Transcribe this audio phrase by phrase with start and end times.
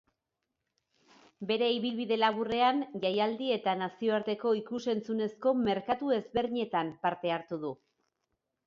[1.51, 7.77] Bere ibilbide laburrean jaialdi eta nazioarteko ikus-entzunezko merkatu ezberdinetan parte hartu du.